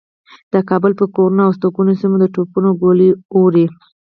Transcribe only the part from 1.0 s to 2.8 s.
کورونو او هستوګنو سیمو د توپونو